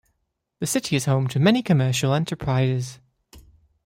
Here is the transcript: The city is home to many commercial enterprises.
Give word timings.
The 0.59 0.65
city 0.65 0.95
is 0.95 1.05
home 1.05 1.27
to 1.27 1.39
many 1.39 1.61
commercial 1.61 2.11
enterprises. 2.15 2.97